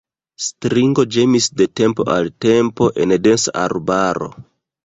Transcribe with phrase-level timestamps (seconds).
[0.43, 4.33] Strigo ĝemis de tempo al tempo en densa arbaro.